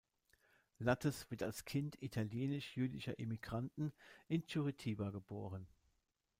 Lattes 0.79 1.29
wurde 1.29 1.45
als 1.45 1.63
Kind 1.63 2.01
italienisch-jüdischer 2.01 3.19
Immigranten 3.19 3.93
in 4.29 4.47
Curitiba 4.47 5.11
geboren. 5.11 5.67